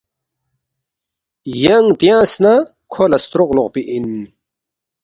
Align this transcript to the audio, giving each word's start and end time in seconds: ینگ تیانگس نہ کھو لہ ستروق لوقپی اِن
ینگ 1.63 1.89
تیانگس 1.99 2.31
نہ 2.43 2.53
کھو 2.91 3.03
لہ 3.11 3.17
ستروق 3.23 3.49
لوقپی 3.55 3.81
اِن 3.91 4.07